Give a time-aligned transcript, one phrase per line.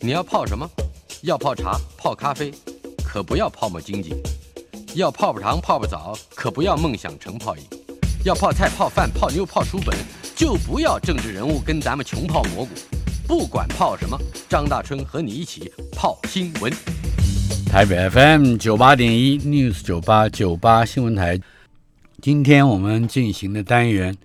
[0.00, 0.70] 你要泡什么？
[1.22, 2.52] 要泡茶、泡咖啡，
[3.04, 4.14] 可不要泡沫经济；
[4.94, 7.64] 要泡泡糖、泡泡澡，可不要梦想成泡影；
[8.24, 9.96] 要泡菜、泡饭、泡妞、泡书本，
[10.36, 12.70] 就不要政治人物跟咱们穷泡蘑菇。
[13.26, 14.16] 不管泡什么，
[14.48, 16.72] 张大春和你一起泡新闻。
[17.66, 21.40] 台北 FM 九八点一 News 九八九八新闻台，
[22.22, 24.16] 今天我们进行的单元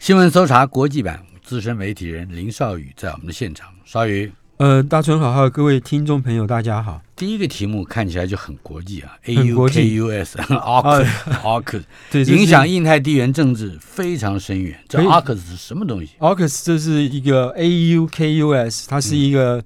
[0.00, 3.68] 新闻搜查国际版，资深媒体人林少宇在我们的现场。
[3.84, 4.30] 少宇，
[4.60, 7.00] 呃，大春好，还有各位听众朋友，大家好。
[7.16, 10.36] 第一个题目看起来就很国际啊， A 很 U 国 K 际 U S
[12.10, 14.78] 对，影响印太地缘政治非常深远。
[14.86, 19.64] 这可以 AUKUS 是什么东西？AUKUS 这是一个 AUKUS，它是一个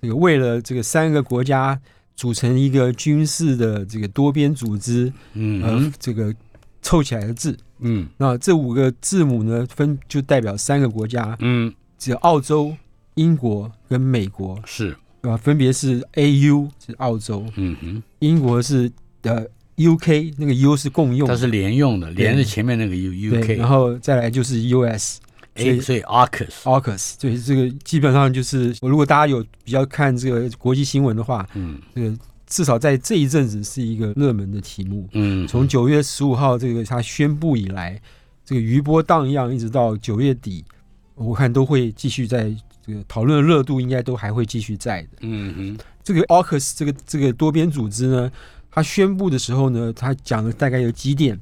[0.00, 1.76] 这个为了这个三个国家
[2.14, 6.32] 组成一个军事的这个多边组织，呃嗯，这个
[6.80, 7.58] 凑起来的字。
[7.80, 12.76] 嗯那这五个字母呢，分就代表三个国家，嗯，只有澳洲、
[13.18, 18.90] 英国跟美国，是，啊，分别是 AU 是澳洲，嗯哼，英国是
[19.22, 19.44] 呃
[19.76, 21.26] UK，那个 U 是共用。
[21.28, 23.56] 它，是连用的，连着前面那个 U U 对，K。
[23.56, 25.18] 然后再来就是 US。
[25.54, 31.80] A，所以 AUKUS，AUKUS，对，这个基本上就是，如果大家有比较看这个国际新闻的话，嗯。
[31.92, 32.16] 这个
[32.46, 35.08] 至少在这一阵子是一个热门的题目。
[35.14, 38.00] 嗯，从九月十五号这个他宣布以来，
[38.44, 40.64] 这个余波荡漾，一直到九月底，
[41.16, 42.54] 我看都会继续在
[42.88, 45.08] 这个讨论的热度应该都还会继续在的。
[45.20, 48.32] 嗯哼，这个 AUKUS 这个这个多边组织呢，
[48.70, 51.38] 他宣布的时候呢，他讲了大概有几点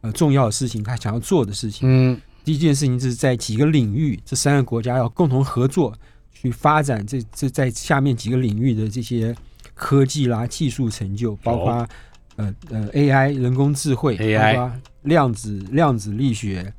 [0.00, 1.86] 呃重要的事情，他想要做的事情。
[1.86, 5.92] 嗯第一件事情就是在几个领域，这三个国家要共同合作
[6.32, 9.34] 去发展这这在下面几个领域的这些
[9.74, 11.88] 科技啦、技术成就，包括、
[12.36, 14.70] 呃呃 AI 人工智慧 AI
[15.02, 16.72] 量子量子力学，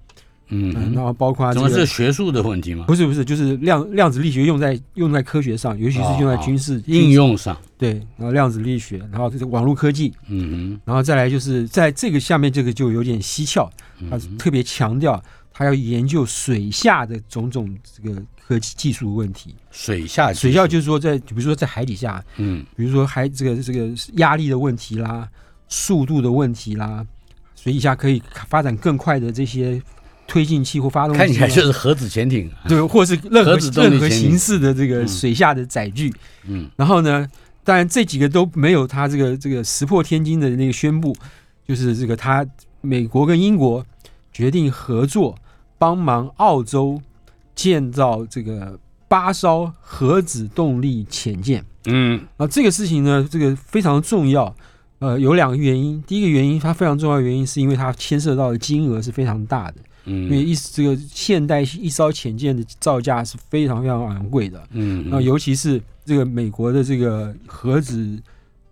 [0.50, 2.86] 嗯、然后包括这怎么是学术的问题吗？
[2.88, 15.22] 不是不是就是量量子力学用在用在科学上，尤其是用在军事、哦应用上，对，然后量子力学，然后这个网络科技，嗯然后再来就是在这个下面这个就有点蹊跷，哼，他特别强调
[15.54, 19.54] 他要研究水下的种种这个科技技术问题。
[19.72, 22.66] 水下水下就是说在比如说在海底下，嗯。
[22.76, 25.28] 比如说海这个这个压力的问题啦、
[25.68, 27.06] 速度的问题啦，
[27.56, 29.82] 水底下可以发展更快的这些
[30.28, 36.14] 推进器或发动机，看起来就是核子潜艇，对，或是任何任何形式的这个嗯水下的载具。
[36.46, 37.28] 嗯然后呢，
[37.64, 41.16] 当然这几个都没有他这个这个石破天惊的那个宣布，
[41.66, 42.46] 就是这个他
[42.82, 43.86] 美国跟英国
[44.32, 45.36] 决定合作，
[45.78, 47.02] 帮忙澳洲
[47.56, 48.78] 建造这个
[49.08, 51.64] 八艘核子动力潜舰。
[51.86, 54.54] 嗯啊，这个事情呢，这个非常重要。
[55.00, 56.04] 呃，有两个原因。
[56.08, 59.76] 第一个原因，它非常重要的原因，是因为它牵涉到的金额是非常大的。
[60.08, 64.66] 因为嗯一这个现代一艘潜舰的造价是非常非常昂贵的。
[64.72, 68.18] 嗯，那尤其是这个美国的这个核子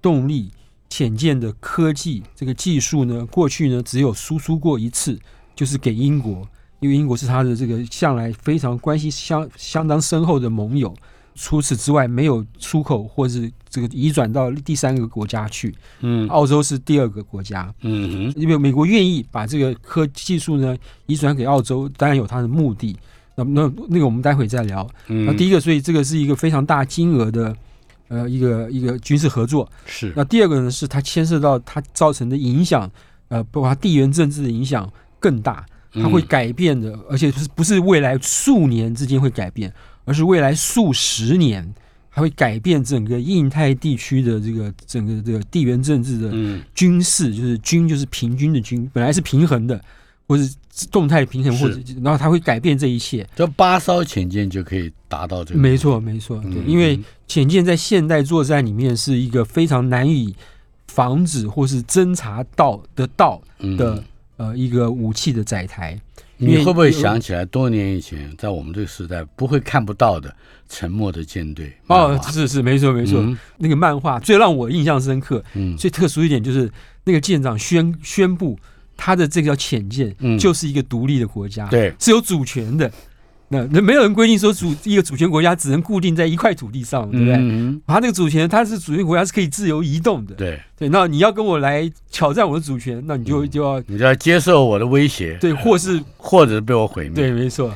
[0.02, 0.50] 动力
[0.90, 5.20] 潜舰的科技这个技术呢，过去呢只有输出过一次，
[5.54, 6.48] 就是给英国，
[6.80, 10.96] 因为英国是他的这个向来非常关系相相当深厚的盟友。
[11.36, 15.76] 除此之外，没有出口或是这个移转到第三个国家去。
[16.00, 20.76] 嗯澳洲是第二个国家，嗯哼因为美国愿意把这个科技术呢
[21.06, 22.96] 移转给澳洲，当然有它的目的。
[23.36, 24.90] 那那那个我们待会再聊。
[25.08, 27.54] 嗯，那第一个，所以这个是一个非常大金额的
[28.08, 29.70] 呃一个一个军事合作。
[29.86, 32.90] 是那第二个呢，是它牵涉到它造成的影响，
[33.28, 39.74] 呃，包括它地缘政治的影响更大，它会嗯改变的，而且不是不是未来数年之间会改变，
[40.06, 41.74] 而是未来数十年。
[42.08, 49.84] 还会改变整个印太地区的这个整个这个地缘政治的嗯军事，就是军就是平均的军，本来是平衡的，
[50.26, 50.56] 或是
[50.90, 53.28] 动态平衡，或者然后它会改变这一切。
[53.36, 60.34] 就八艘潜舰就可以达到这个，没错，没错，对，嗯因为潜舰在现代作战里面是一个非常难以
[60.88, 64.02] 防止或是侦察到得到嗯的、
[64.38, 66.00] 呃一个武器的载台。
[66.38, 70.36] 你会不会想起来，多年以前在我们这个时代不会看不到的
[70.68, 71.74] 沉默的舰队？
[71.88, 76.70] 哦是是，没错没错，嗯那个漫画最让我印象深刻，嗯最特殊一点就是
[77.04, 78.60] 那个舰长宣宣布
[78.98, 82.92] 他的这个叫潜舰嗯就是一个独立的国家，对，是有主权的。
[83.48, 87.36] 那那没有人规定说主一个主权国家只能固定在一块土地上，对不对？
[87.36, 90.34] 嗯它那个主权，它是主权国家是可以自由移动的。
[90.36, 97.14] 对，对，那你要跟我来挑战我的主权，那你就嗯就要你就要接受我的威胁，对，或是 或者被我毁灭。
[97.14, 97.72] 对，没错，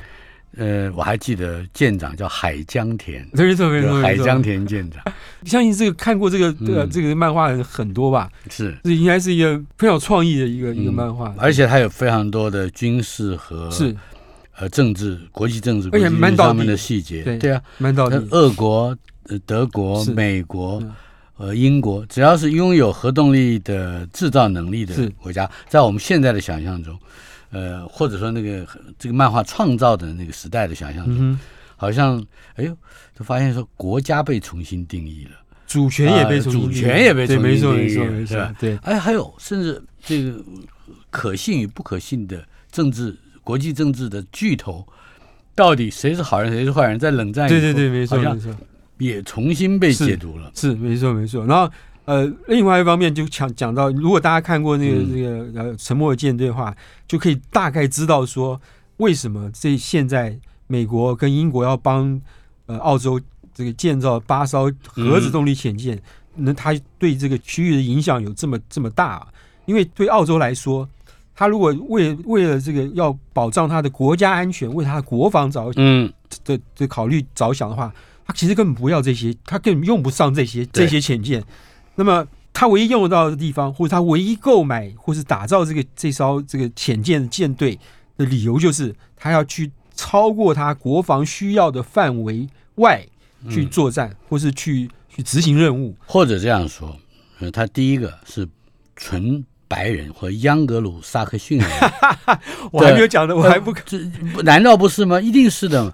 [0.58, 4.42] 呃，我还记得舰长叫海江田，对没错没错，海江。
[4.42, 5.04] 田舰长
[5.46, 8.28] 相信这个看过这个呃嗯这个漫画的人很多吧？
[8.50, 13.96] 是，这应该是一个非常有创意的一个一个嗯漫画，而且它有非常多的军事和是
[14.60, 17.24] 呃政治、国际政治、国际上面的细节。
[17.24, 20.94] 对对啊，蛮到俄国呃德国、美国嗯、
[21.38, 27.00] 呃英国，只要是拥有核动力的制造能力的国家，在我们现在的想象中，
[27.52, 28.68] 呃，或者说那个
[28.98, 31.40] 这个漫画创造的那个时代的想象中，嗯，
[31.78, 32.24] 好像
[32.56, 32.76] 哎呦，
[33.18, 35.32] 就发现说国家被重新定义了。
[35.66, 38.46] 主权也被啊重新主权也被对，重新没错定义没错没了是吧？
[38.48, 40.44] 错，对，哎，还有甚至这个
[41.12, 44.88] 可信与不可信的政治、国际政治的巨头，
[45.56, 48.54] 到底谁是好人，谁是坏人，在冷战对对对，没错没错。
[48.98, 50.52] 也重新被解读了。
[50.54, 51.46] 是没错没错。
[51.46, 51.72] 然后
[52.06, 56.76] 呃，另外一方面就讲讲到，如果大家看过那个、嗯这个呃《沉默的舰队》的话，
[57.08, 58.60] 就可以大概知道说
[58.98, 60.38] 为什么这现在
[60.68, 62.20] 美国跟英国要帮
[62.66, 63.20] 呃澳洲
[63.54, 66.02] 这个建造八艘核子动力潜舰，
[66.36, 69.26] 那、它对这个区域的影响有这么这么大、
[69.66, 70.88] 因为对澳洲来说。
[71.40, 76.12] 它如果为为了这个要保障他的国家安全，为他的国防着嗯，
[76.44, 77.90] 的的考虑着想的话，
[78.26, 81.42] 他其实根本不要这些，他根本用不上这些这些潜舰。
[81.96, 87.80] 那么他唯一用得到的地方，或者他唯一购买或是打造这个这艘这个潜舰的舰队
[88.18, 92.46] 的理由，就是他要去超过他国防需要的范围
[92.76, 93.02] 外
[93.50, 95.96] 去嗯作战，或是去去执行任务。
[96.06, 97.00] 或者这样说，
[97.40, 98.46] 呃他第一个是
[98.98, 101.70] 纯白人和央格鲁萨克逊人，
[102.74, 103.98] 我还没有讲的，我还不这
[104.34, 105.22] 不难道不是吗？
[105.22, 105.94] 一定是的。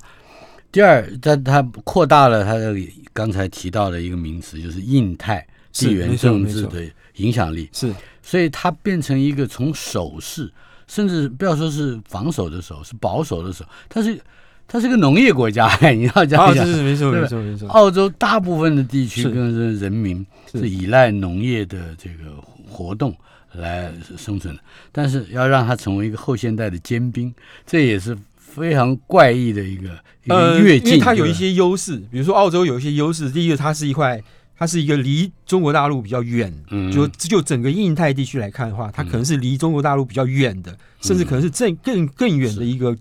[0.72, 2.74] 第二，他他扩大了他的
[3.14, 6.84] 刚才提到的一个名词，就是印太地缘政治的
[7.18, 7.70] 影响力。
[7.72, 10.52] 是所以它变成一个从守势，
[10.88, 14.20] 甚至不要说是防守的守，是保守的守，它是
[14.68, 16.68] 它是个农业国家， 你要这啊，样讲。
[16.68, 23.16] 没错没错没错，澳洲大部分的地区跟人民是是依赖农业的这个活动
[23.58, 24.62] 来生存的，
[24.92, 27.34] 但是要让它成为一个后现代的尖兵，
[27.66, 29.90] 这也是非常怪异的一个
[30.24, 30.92] 一个呃，因跃进。
[30.92, 34.22] 对吧为它有一些优势，比如说澳洲有一些优势，第一个它是一块，
[34.58, 36.92] 它是一个离中国大陆比较远，嗯。
[36.92, 42.96] 就就整个印太地区来看的话，它可能是离中国大陆比较远的，甚至可能是更更更远的一个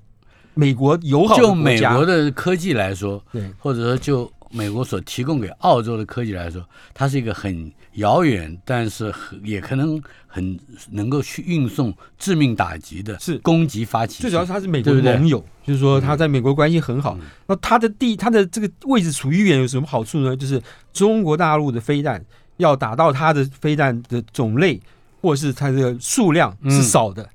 [0.54, 3.48] 美国友好的就美国的科技来说，对。
[3.58, 10.58] 或者说就美国所提供给澳洲的科技来说，它是一个很遥远，但是很也可能很
[10.91, 14.20] 能够去运送致命打击的是攻击发起。
[14.23, 17.17] 最主要是他是美国的盟友，就是说他在美国关系很好。
[17.20, 20.37] 嗯那他的地，他的这个位置处于远有什么好处呢？
[20.37, 20.61] 就是
[20.93, 22.25] 中国大陆的飞弹
[22.56, 24.81] 要打到他的飞弹的种类
[25.20, 27.29] 或者是它的数量嗯是少的，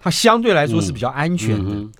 [0.00, 1.70] 它相对来说是比较安全的。
[1.70, 1.92] 嗯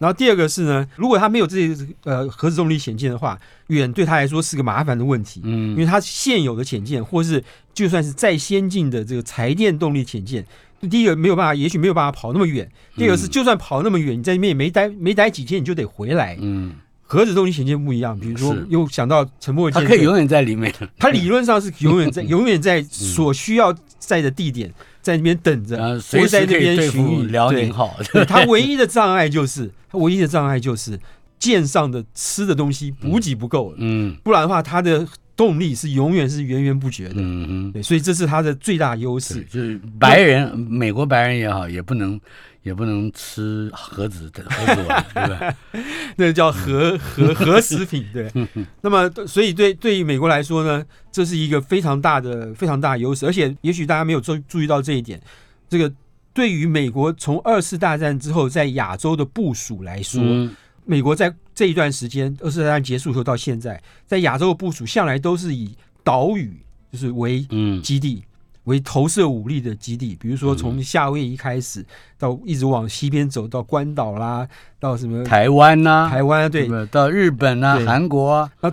[0.00, 5.42] 然后第二个是呢，如果他没有这些呃核子动力潜舰的话，远对他来说是个麻烦的问题。
[5.44, 7.44] 嗯因嗯为他现有的潜舰，或是
[7.74, 10.42] 就算是再先进的这个柴电动力潜舰，
[10.88, 12.64] 第一个没有办法，也许没有办法跑那么远；
[12.96, 16.38] 第二个是就算跑那么远，你在里面也没待没待几天，你就得回来。
[16.40, 16.72] 嗯，
[17.02, 20.74] 核子动力潜舰不一样，比如说又想到沉默舰队，它可以永远在里面。
[20.96, 27.30] 它理论上是永远在 永远在所需要在的地点，在那边等着，然后或随时可以者在那边对付巡弋。
[27.30, 27.96] 辽宁号。
[28.28, 30.98] 他 唯一的障碍就是，他唯一的障碍就是
[31.38, 37.14] 舰上的吃的东西补给不够了，嗯不然的话，他的动力是永远是源源不绝的。
[37.16, 39.42] 嗯嗯，对，所以这是他的最大优势。
[39.44, 42.20] 就是白人，美国白人也好，也不能
[42.62, 45.56] 也不能吃核子的核子丸，对吧？
[46.16, 48.04] 那叫核核核食品。
[48.12, 48.30] 对，
[48.82, 55.20] 那么所以对对于美国来说呢，这是一个非常大的非常大的优势，而且也许大家没有注注意到这一点，
[55.68, 55.90] 这个
[56.34, 68.24] 对于美国从二次大战之后在亚洲的部署来说，嗯美国在这一段时间，二次大战结束后到现在，在亚洲的部署向来都是以岛屿就是为嗯基地，
[68.70, 70.16] 为投射武力的基地。
[70.16, 71.84] 比如说从夏威夷开始，
[72.16, 74.48] 到一直往西边走到关岛啦，
[74.78, 76.68] 到什么台湾呐，台湾，对？
[76.86, 78.72] 到日本啊、韩国啊那、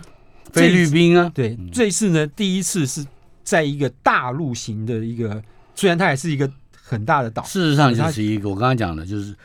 [0.54, 1.58] 菲律宾啊，对。
[1.74, 3.06] 这一次呢，第一次是
[3.44, 5.44] 在一个大陆型的一个，
[5.76, 9.36] 虽然它也是一个很大的岛，事实上就是一个我刚刚讲的，就是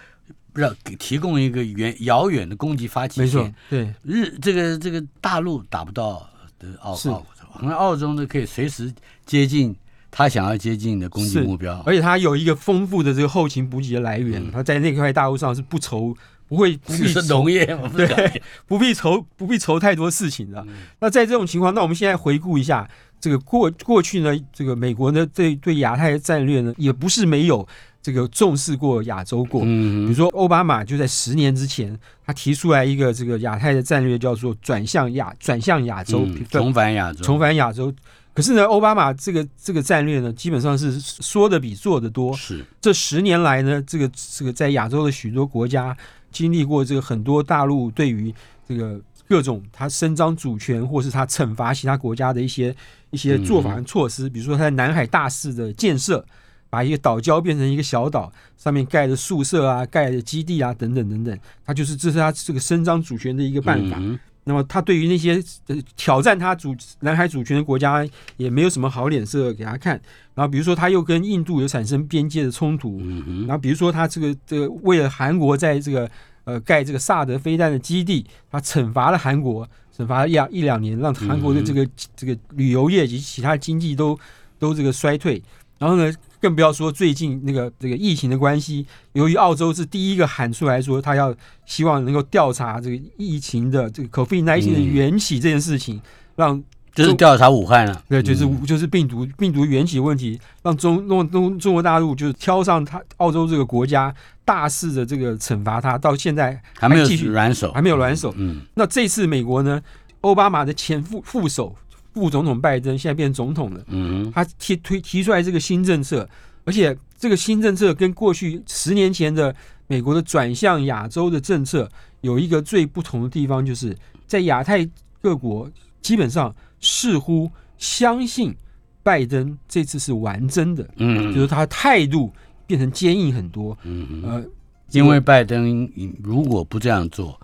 [0.54, 6.28] 让给提供一个远遥远的攻击发起没错线。，对，日这个这个大陆打不到
[6.58, 7.24] 的澳洲，
[7.60, 8.92] 那澳洲呢可以随时
[9.24, 9.74] 接近
[10.12, 11.82] 他想要接近的攻击目标。
[11.84, 16.14] 而且他有一个丰富的这个后勤补给的来源，他在那块大陆上是不愁。
[16.48, 17.64] 不会不必 农业
[17.96, 20.62] 对，不必愁不必愁太多事情的。
[21.00, 22.86] 那在这种情况，那我们现在回顾一下
[23.18, 27.66] 这个过过去呢，这个美国呢对对亚太的战略呢，也不是没有
[28.02, 29.62] 这个重视过亚洲过。
[29.62, 37.90] 比嗯如说，奥巴马就在十年之前，他提出来一个这个亚太的战略，叫做转向亚转向亚洲，嗯重返亚洲，重返亚洲。
[38.34, 42.34] 可是呢，奥巴马这个这个战略呢，基本上是说的比做的多。
[42.34, 45.94] 是这十年来呢，这个这个在亚洲的许多国家
[46.30, 48.34] 经历过这个很多大陆对于
[48.66, 48.98] 这个
[49.28, 52.74] 各种他伸张主权，或是他惩罚其他国家的一些
[53.10, 56.24] 一些做法和措施，比如说他在南海大肆的建设，
[56.70, 63.98] 把一个岛礁变成一个小岛，上面盖的宿舍啊、盖的基地啊等等等等，他就是这是他这个伸张主权的一个办法。
[64.00, 68.04] 嗯那么他对于那些呃挑战他主南海主权的国家
[68.36, 70.00] 也没有什么好脸色给他看。
[70.34, 73.00] 然后比如说他又跟印度有产生边界的冲突，
[73.46, 76.10] 然后比如说他这个这个为了韩国在这个
[76.44, 84.18] 呃盖这个萨德飞弹的基地，他惩罚了韩国，惩罚了一两一两年，让韩国的这个、这个旅游业及其他经济都
[84.58, 85.42] 都这个衰退。
[85.82, 91.34] 然后呢，更不要说最近那个这个疫情的关系，由于澳洲是第一个喊出来说他要
[91.66, 96.00] 希望能够调查这个疫情的这个 COVID-19 的嗯缘起这件事情，
[96.36, 96.62] 让
[96.94, 98.00] 就是调查武汉了。
[98.08, 108.32] 对，就是嗯就是病毒病毒源起问题，让中中中中国大陆就是挑上他澳洲这个国家，大肆的这个惩罚他，到现在还没有继续软手，还没有软手。
[108.36, 109.82] 嗯那这次美国呢，
[110.20, 111.74] 奥巴马的前副副手
[112.14, 116.28] 副总统拜登现在变成总统了，嗯，他提推提出来这个新政策，
[116.64, 119.54] 而且这个新政策跟过去十年前的
[119.86, 121.88] 美国的转向亚洲的政策
[122.20, 124.88] 有一个最不同的地方，就是在亚太
[125.20, 128.54] 各国基本上似乎相信
[129.02, 132.32] 拜登这次是玩真的，嗯就是他态度
[132.66, 133.76] 变成坚硬很多。
[133.82, 134.44] 嗯哼，呃，
[134.90, 135.90] 因为拜登
[136.22, 137.40] 如果不这样做，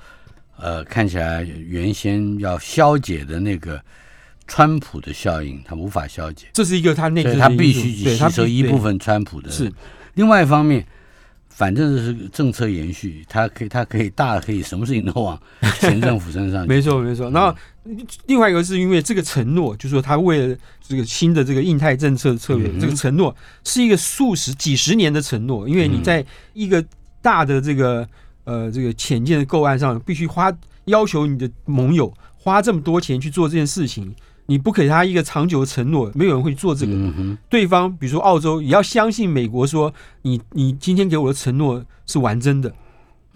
[0.57, 3.81] 呃，看起来原先要消解的那个
[4.49, 9.51] 川普的效应，他无法消解，这是一个他内他必须吸收一部分川普的。
[9.51, 9.71] 是
[10.15, 10.85] 另外一方面，
[11.51, 15.39] 反正是政策延续，他可以他可以大可以什么事情都往
[15.79, 16.67] 前政府身上。
[16.67, 17.31] 没错，没错。
[17.31, 17.55] 然后
[18.27, 26.25] 另外一个是因为这个承诺，就是说他为了这个新的这个印太政策策略，嗯这个承诺是一个数十几十年的承诺，因为你在
[26.55, 26.85] 一个
[27.21, 28.09] 大的这个
[28.45, 30.53] 呃这个浅见的构案上，必须花
[30.87, 34.15] 要求你的盟友花这么多钱去做这件事情。
[34.51, 36.93] 你不给他一个长久的承诺，没有人会做这个。
[36.95, 42.73] 嗯，对方，比如说澳洲，也要相信美国说，你你今天给我的承诺是完真的。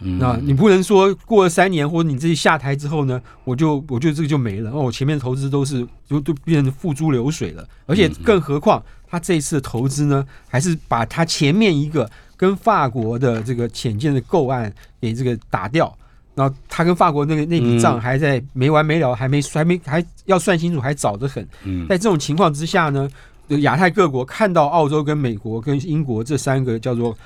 [0.05, 15.97] 嗯那你不能说过了三年或者你自己下台之后呢，我就我觉得这个就没了，哦，我前面的投资都是就都变成付诸流水了，而且更何况他这一次的投资呢，还是把他前面一个跟法国的这个浅见的购案给这个打掉，
[16.35, 21.47] 然后他跟法国那个那笔账嗯还在没完没了，还没还没还要算清楚，还早得很。
[21.65, 23.09] 嗯在这种情况之下呢，
[23.49, 27.17] 这个亚太各国看到澳洲跟美国跟英国这三个叫做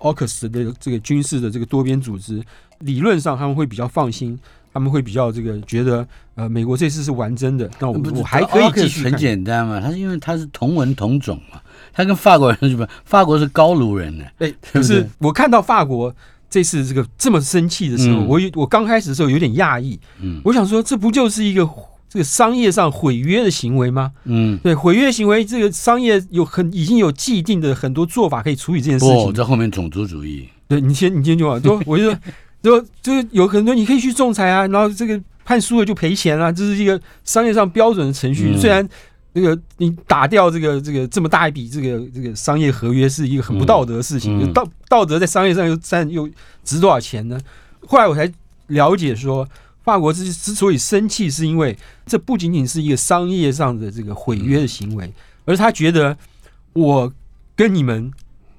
[0.00, 2.42] AUKUS 的这个军事的这个多边组织，
[2.78, 4.38] 理论上他们会比较放心，
[4.72, 9.14] 他们会比较这个觉得，呃，美国这次是玩真的，那我我还可以继续很。
[9.16, 11.60] 简单嘛，他是因为他是同文同种嘛，
[11.92, 12.86] 他跟法国人是不？
[13.04, 16.14] 法国是高卢人呢，哎，不可是我看到法国
[16.54, 21.68] 这次这个这么生气的时候，嗯我有我刚开始的时候有点讶异，嗯我想说这不就是一个
[22.08, 24.12] 这个商业上毁约的行为吗？
[24.22, 29.34] 嗯，对，毁约行为，这个商业有很已经有既定的很多做法可以处理这件事不，情。
[29.34, 32.18] 在后面种族主义，对你先，你先就好，就 我就说，
[32.62, 38.52] 就就是有很多你可以去仲裁啊，然后这个判输了就赔钱啊，这是一个商业上标准的程序。
[38.54, 38.88] 嗯虽然
[39.34, 46.26] 这个你打掉这个这个这么大一笔这个这个商业合约是一个很不道德的事情，道道德在商业上又占又
[46.62, 47.38] 值多少钱呢？
[47.86, 48.32] 后来我才
[48.68, 49.46] 了解说。
[49.84, 51.76] 法国之之所以生气，是因为
[52.06, 55.12] 这不仅仅是一个商业上的这个毁约的行为，
[55.44, 56.16] 而他觉得
[56.72, 57.12] 我
[57.54, 58.10] 跟你们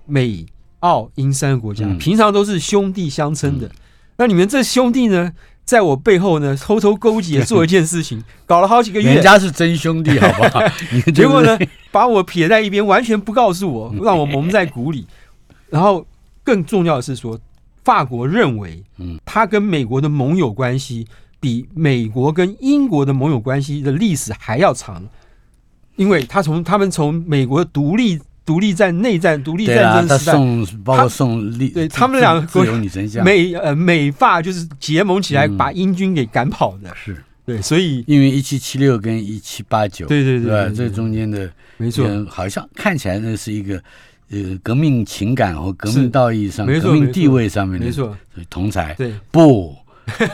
[0.06, 0.46] 美
[0.82, 3.72] 澳英三个国家、嗯平常都是兄弟相称的，
[4.18, 5.34] 那你们这兄弟呢，
[5.66, 10.62] 在我背后呢偷偷勾结做一件事情， 搞了好几个月人，家是真兄弟，好不好？
[11.14, 11.58] 结果呢，
[11.92, 15.08] 把我撇在一边，完全不告诉我， 让我蒙在鼓里。
[15.70, 16.06] 然后
[16.44, 17.40] 更重要的是说，
[17.84, 21.08] 法国认为，嗯，他跟美国的盟友关系
[21.40, 25.04] 比美国跟英国的盟友关系的历史还要长，
[25.96, 32.64] 因为他从他们从美国独立独立战、内战、独立战争时代，他送包括送立，对他们两个
[33.24, 35.58] 美呃美法就是结盟起来嗯。
[35.58, 37.18] 把英军给赶跑的，是。
[37.46, 41.48] 对，所以因为一七七六跟一七八九，对对对这中间的
[41.78, 43.76] 没错，呃好像看起来那是一个
[44.32, 48.18] 呃革命情感和革命道义上、革命地位上面的没错，
[48.50, 49.14] 同才，对。
[49.30, 49.76] 不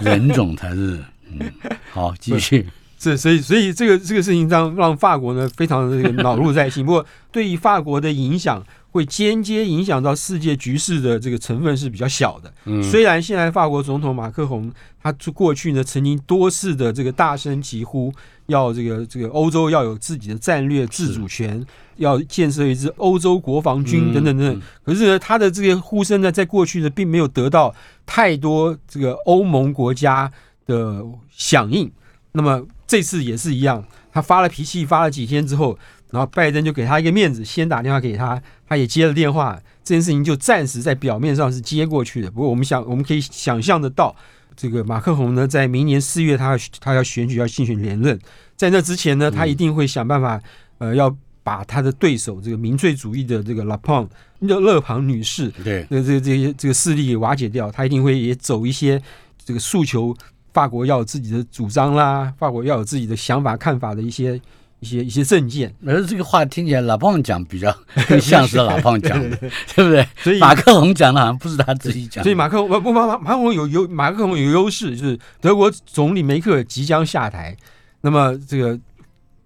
[0.01, 1.00] 人种才是
[1.30, 1.51] 嗯
[1.91, 2.65] 好继续
[3.01, 6.86] 是，所以所以这个这个事情让让法国呢非常的这个恼怒在心。
[6.86, 12.53] 不过对于法国的影响，会间接影响到世界局势的这个成分是比较小的。
[12.65, 18.13] 嗯虽然现在法国总统马克宏他过去呢曾经多次的这个大声疾呼，
[18.46, 21.65] 要这个这个欧洲要有自己的战略自主权，
[21.96, 24.55] 要建设一支欧洲国防军嗯等等等等。
[24.55, 27.74] 嗯可是呢，他的这个呼声呢，在过去呢，并没有得到
[28.05, 30.31] 太多这个欧盟国家。
[30.67, 31.91] 的响应。
[32.34, 33.82] 那么这次也是一样，
[34.12, 35.80] 他发了脾气，发了几天之后，
[36.10, 42.30] 然后拜登就给他一个面子，先打电话给他，他也接了电话，这件事情就暂时在表面上是接过去的。
[42.30, 44.14] 不过我们想，我们可以想象得到，
[44.58, 48.20] 这个马克宏呢，在明年四月他要他要选举要竞选连任，
[48.58, 50.42] 在那之前呢，他一定会想办法，
[50.80, 54.06] 呃，要把他的对手这个民粹主义的这个拉庞
[54.40, 59.02] 勒勒庞女士对，这个这个这些这个势力给瓦解掉，他一定会也走一些
[59.46, 60.14] 这个诉求，
[60.53, 64.39] 法国要有自己的主张啦，法国要有自己的想法看法的一些
[64.79, 67.72] 一些一些政见，而这个话听起来老胖讲比较
[68.20, 69.29] 像是老胖讲的，
[69.75, 70.05] 对不对？
[70.17, 77.55] 所以马克龙讲的好像不是他自己讲的，所以马克宏不不马马马克龙有有马克龙有优势，就是德国总理梅克尔即将下台，
[78.01, 78.79] 那么这个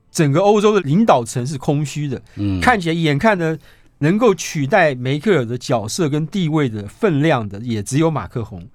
[0.10, 3.58] 整个欧洲的领导层是空虚的，嗯，看起来眼看呢
[4.00, 8.66] 能够取代梅克尔的角色跟地位的分量的，也只有马克宏。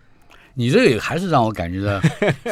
[0.55, 2.01] 你这个还是让我感觉到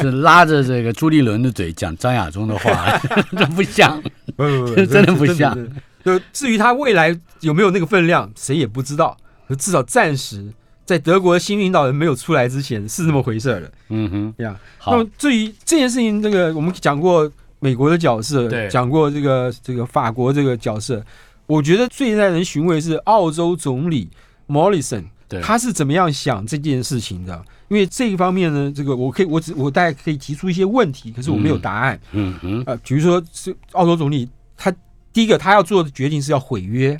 [0.00, 2.99] 是拉着这个朱立伦的嘴讲张亚中的话，
[3.37, 4.00] 这不像。
[4.37, 5.57] 不不不， 真的不像。
[6.05, 9.17] 就至于他未来有没有那个分量，谁也不知道。
[9.59, 10.47] 至少暂时
[10.85, 14.57] 在德国的新领导人没有出来之前，是这么回事儿的嗯哼，呀。
[14.78, 21.05] 好那么至于这件事情，这个我们讲过美国的角色对，讲过这个这个法国这个角色，
[21.47, 24.09] 我觉得最耐人寻味是澳洲总理
[24.47, 25.05] Morrison。
[25.28, 27.45] 对，他是怎么样想这件事情的？
[27.69, 32.01] 因为这一方面呢，这个我可以，我只我大概可以提出一些问题，可是我没有答案。
[32.13, 34.75] 嗯哼，呃，比如说是澳洲总理，他
[35.13, 36.99] 第一个他要做的决定是要毁约，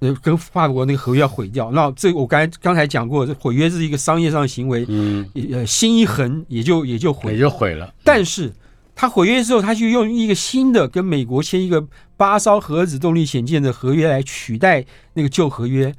[0.00, 1.70] 呃，跟法国那个合约要毁掉。
[1.72, 7.94] 那这我刚才刚才讲过，这毁约是一个商业上的行为，嗯，呃，心一横也就也就毁也就毁了。
[8.04, 8.52] 但是
[8.94, 11.82] 他毁约之后，他就用一个新的跟美国签一个
[12.18, 14.84] 八艘核子动力潜舰的合约来取代
[15.14, 15.94] 那个旧合约。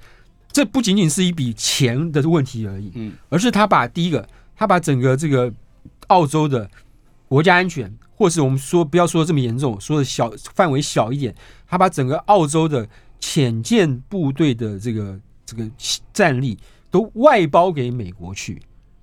[0.57, 5.53] 这不仅仅是一笔钱的问题而已，嗯，而是他把第一个，他把整个这个
[6.07, 6.67] 澳洲的
[7.27, 11.35] 国家安全，或是我们说不要说这么严重，说的小范围小一点，
[11.67, 12.89] 他把整个澳洲的
[13.19, 15.63] 潜舰部队的这个这个
[16.11, 16.57] 战力
[16.89, 18.59] 都外包给美国去。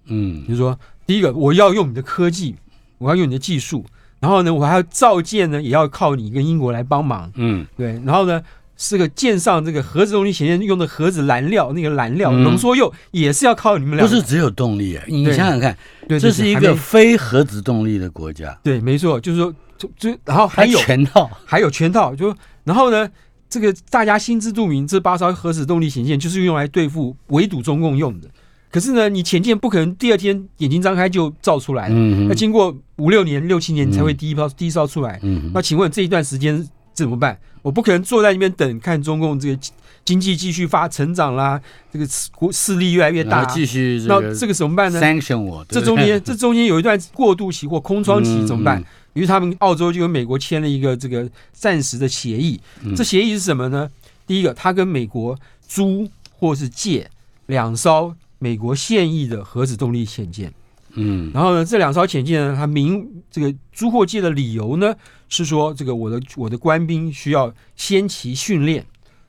[0.06, 2.56] 嗯就是说，第一个我要用你的科技，
[2.98, 3.84] 我要用你的技术，
[4.18, 8.42] 然后呢，我还要造舰呢，也要靠你跟英国来帮忙，嗯对，然后呢，
[8.76, 15.76] 这个舰上这个核子动力潜舰用的核子燃料，那个燃料嗯浓缩铀也是要靠你们俩，不是只有动力啊，你想想看，
[16.08, 21.30] 对，这是一个非核子动力的国家，对，没错，就是说，就就然后还有全套。
[21.44, 22.34] 还有全套，就
[22.64, 23.08] 然后呢，
[23.48, 28.28] 这个大家心知肚明，这八艘核子动力潜舰就是用来对付围堵中共用的。
[28.72, 35.20] 可是呢，你潜舰不可能第二天眼睛张开就造出来了，嗯哼，要经过五六年、六七年才会第一艘、第一艘出来。
[35.22, 37.38] 嗯，那请问这一段时间怎么办？
[37.64, 39.58] 我不可能坐在那边等，看中共这个
[40.04, 41.58] 经济继续发成长啦，
[41.90, 48.78] 这个国势力越来越大，继续这个那这个怎么办呢？sanction 我，这中间 这中间有一段过渡期或空窗期怎么办？
[48.80, 52.60] 嗯于是他们澳洲就跟美国签了一个这个暂时的协议。
[52.82, 53.88] 嗯这协议是什么呢？
[54.26, 57.08] 第一个，他跟美国租或是借
[57.46, 60.52] 两艘美国现役的核子动力潜舰。
[60.96, 64.94] 嗯然后呢，这两艘潜舰呢，它明这个租货借的理由呢，
[65.28, 68.84] 是说这个我的我的官兵需要先期训练，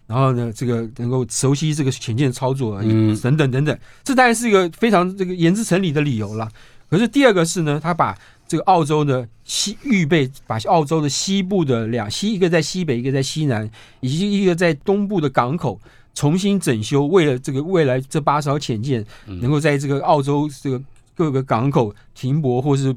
[0.07, 3.77] 然后呢，这个能够熟悉这个潜舰操作嗯等等等等。
[4.03, 6.49] 这当然是一个非常这个言之成理的理由了。
[6.87, 8.15] 可是第二个是呢，他把
[8.47, 13.67] 这个澳洲的西预备，把澳洲的西部的两西一个在西北，一个在西南，
[14.01, 15.81] 以及一个在东部的港口
[16.13, 20.79] 重新整修，为了这个未来这八艘潜舰嗯能够在这个澳洲这个
[21.15, 22.95] 各个港口停泊或是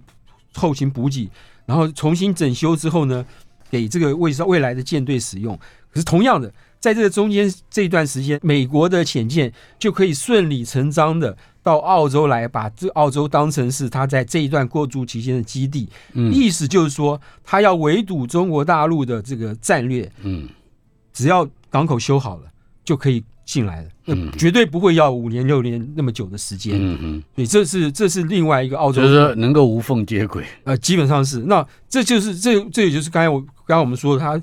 [0.54, 1.28] 后勤补给，
[1.64, 3.24] 然后重新整修之后呢，
[3.70, 5.58] 给这个未未来的舰队使用。
[5.90, 15.88] 可是同样的，在这个中间这一段时间，美国的潜舰就可以顺理成章的到澳洲来，把这澳洲当成是他在这一段过渡期间的基地。
[16.12, 20.46] 嗯意思就是说，他要围堵中国大陆的这个战略，嗯
[21.12, 22.50] 只要港口修好了，
[22.84, 23.88] 就可以进来的。
[24.04, 26.74] 那嗯绝对不会要五年六年那么久的时间。
[26.76, 31.38] 嗯嗯，你这是这是另外一个澳洲就是说能够无缝接轨，呃，基本上是。
[31.38, 34.38] 那这就是这这也就是刚才我刚才我们说的，他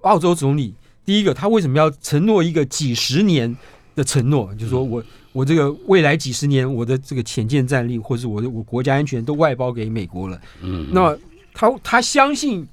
[0.00, 3.54] 澳洲总理第一个，他为什么要承诺一个几十年
[3.94, 4.54] 的承诺？
[4.54, 10.40] 就是说我我这个未来几十年我的这个潜舰战力，或者我的我国家安全都外包给美国了。
[10.62, 11.14] 嗯，那
[11.52, 12.66] 他他相信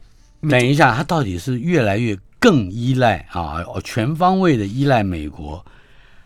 [0.50, 5.65] 等一下，他到底是越来越更依赖啊，哦全方位的依赖美国，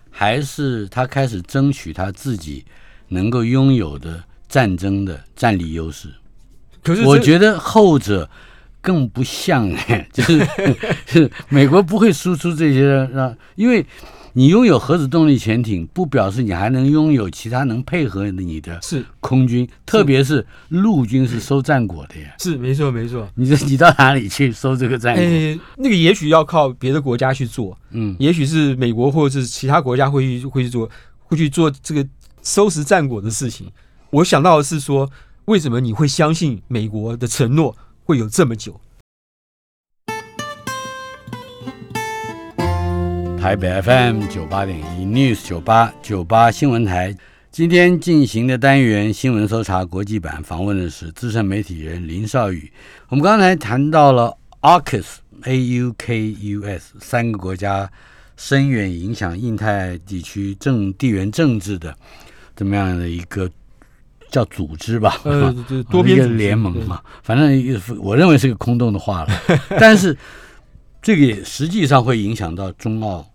[0.10, 2.66] 还是他开始争取他自己
[3.10, 6.10] 能够拥有的战争的战力优势？
[6.82, 8.28] 可是我觉得后者
[8.82, 10.44] 更不像哎，就是
[11.06, 13.86] 是美国不会输出这些让，因为
[14.38, 22.36] 你拥有核子动力潜艇，不表示你还能拥有其他能配合你的是空军，特别是陆军是收战果的呀。
[22.38, 23.28] 是，没错没错。
[23.34, 25.24] 你这你到哪里去收这个战果？
[25.24, 30.88] 哎，那个也许要靠别的国家去做，嗯，也许是美国或者是其他国家会去会去做，
[31.24, 32.08] 会去做这个
[32.44, 33.66] 收拾战果的事情。
[34.12, 35.10] 我想到的是说，
[35.46, 38.80] 为什么你会相信美国的承诺会有这么久？
[43.48, 47.16] 台北 FM 九八点一 News 九八九八新闻台，
[47.50, 52.70] 今天进行的单元新闻搜查国际版，访问的是资深媒体人林少宇。
[53.08, 55.06] 我们刚才谈到了 AUKUS
[55.44, 57.90] A U K U S 三个国家
[58.36, 61.96] 深远影响印太地区政地缘政治的
[62.54, 63.50] 这么样的一个
[64.30, 69.30] 叫组织吧，呃，就是 多边一个联盟嘛，反正我认为是个空洞的话了，
[69.80, 70.18] 但是
[71.02, 73.26] 这个也实际上会影响到中澳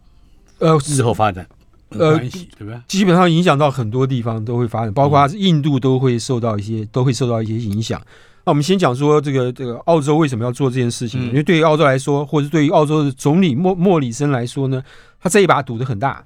[0.62, 1.46] 呃，日后发展
[1.90, 2.82] 呃关系，对吧？
[2.86, 8.00] 基本上影响到很多地方都会发展，包括印度都会受到一些都会受到一些影响。
[8.44, 11.20] 那我们先讲说这个这个澳洲为什么要做这件事情？
[11.20, 14.82] 嗯因为对于澳洲来说，或者对于澳洲的总理莫莫里森来说呢，
[15.20, 16.24] 他这一把赌的很大。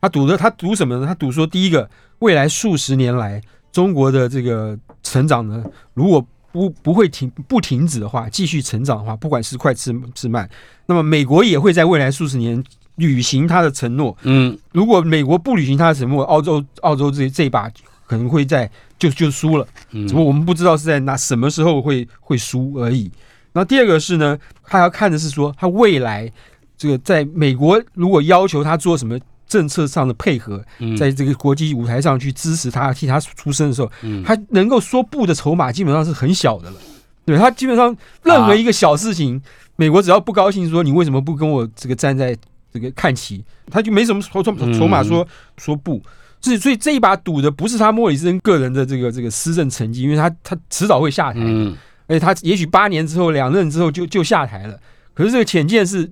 [0.00, 1.06] 他赌的他赌什么呢？
[1.06, 5.64] 他赌说，第一个，未来数十年来中国的这个成长呢，
[5.94, 10.48] 如果不不会停不停止的话，继续成长的话，不管是快是是慢，
[10.86, 12.62] 那么美国也会在未来数十年
[12.98, 14.16] 履行他的承诺。
[14.22, 17.68] 嗯如果美国不履行他的承诺，澳洲澳洲这这一把
[18.06, 23.10] 可能会在就就输了，嗯只不过我们不知道是在哪什么时候会会输而已。
[23.52, 26.30] 然后第二个是呢，他要看的是说他未来
[26.76, 36.76] 这个在美国如果要求他做什么政策上的配合，嗯在这个国际舞台上去支持他替他出声的时候，嗯他能够说不的筹码基本上是很小的了。
[37.24, 39.38] 对他基本上任何一个小事情，
[39.76, 42.34] 美国只要不高兴，说你为什么不跟我这个站在
[42.72, 45.26] 这个看齐，他就没什么筹筹筹码说、
[45.56, 46.02] 说不。
[46.40, 51.76] 所以，所以这一把赌的不是他莫里森个人的这个这个施政成绩，因为他他迟早会下台，嗯
[52.06, 54.78] 而且他也许八年之后两任之后就就下台了。
[55.14, 56.08] 可是这个浅见是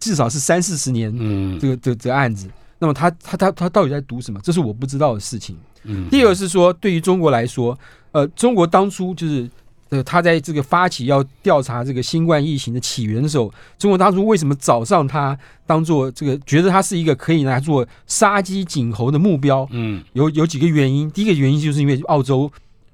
[0.00, 4.40] 至少是三四十年嗯这个这这个案子，那么他他他他到底在赌什么？
[4.42, 5.56] 这是我不知道的事情。
[5.84, 7.78] 嗯第二个是说，对于中国来说，
[8.10, 9.48] 呃，中国当初就是
[9.90, 19.66] 呃，他在这个发起要调查这个新冠疫情的起源的时候，中国当初为什么找上他当做这个，觉得他是一个可以拿来做杀鸡儆猴的目标？
[19.72, 21.10] 嗯有有几个原因。
[21.10, 22.50] 第一个原因就是因为澳洲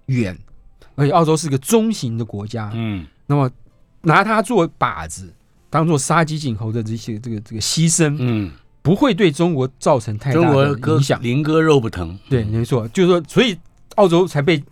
[0.06, 0.36] 远，
[0.94, 3.50] 而且澳洲是个中型的国家，嗯那么
[4.02, 5.30] 拿它做靶子，
[5.68, 11.22] 当做杀鸡儆猴的这些这个这个牺牲，嗯，不会对中国造成太大的影响。
[11.22, 13.58] 零割肉不疼，对，没错，就是说，所以
[13.96, 14.62] 澳洲才被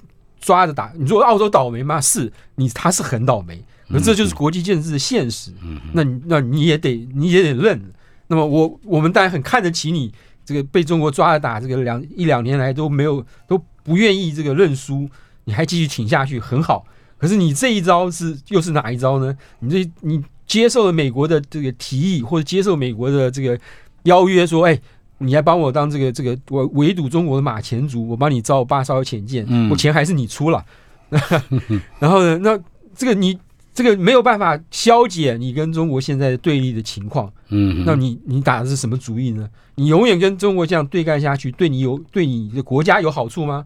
[0.44, 0.92] 抓着打。
[0.94, 1.98] 你说澳洲倒霉吗？
[2.00, 5.50] 是你，他是很倒霉，可这就是国际政治的现实。
[5.62, 7.80] 嗯那你那你也得你也得认。
[8.26, 10.12] 那么我我们当然很看得起你，
[10.44, 15.08] 这个被中国抓着打，这个两一两年来都没有都不愿意这个认输，
[15.44, 16.84] 你还继续挺下去，很好。
[17.16, 19.34] 可是你这一招是又是哪一招呢？
[19.60, 23.58] 你这你接受了美国的这个提议，或者接受美国的这个
[24.02, 24.78] 邀约，说，哎，
[25.18, 29.70] 你还帮我当这个这个我围堵中国的马前卒，我帮你造八艘潜舰，嗯。
[29.70, 30.64] 我钱还是你出了。
[32.00, 32.58] 然后呢，那
[32.94, 33.38] 这个你
[33.72, 39.48] 这个没有办法消解你跟中国现在对立的情况，嗯，那你你打的是什么主意呢？
[39.76, 43.64] 你永远跟中国这样对干下去，对你有对你的国家有好处吗？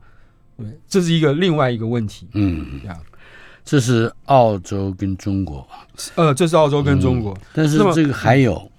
[0.57, 2.27] 对，这是一个另外一个问题。
[2.35, 2.81] 嗯。
[2.83, 2.97] 这样，
[3.65, 5.67] 这是澳洲跟中国，
[6.17, 8.71] 呃，这是澳洲跟中国，但是这个还有，